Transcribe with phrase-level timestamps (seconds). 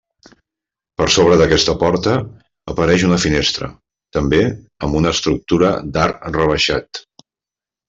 [1.01, 2.13] Per sobre d'aquesta porta,
[2.73, 3.69] apareix una finestra,
[4.19, 4.41] també,
[4.89, 7.05] amb estructura d'arc rebaixat.